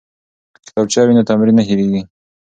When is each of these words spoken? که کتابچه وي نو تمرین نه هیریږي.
که 0.53 0.59
کتابچه 0.65 1.01
وي 1.05 1.13
نو 1.15 1.27
تمرین 1.29 1.55
نه 1.57 1.63
هیریږي. 1.69 2.01